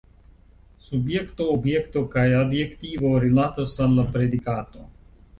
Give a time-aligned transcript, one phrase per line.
[0.83, 4.87] Subjekto, objekto kaj adjektivo rilatas al la predikato.